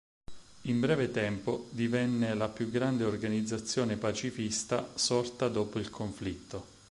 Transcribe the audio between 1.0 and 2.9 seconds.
tempo divenne la più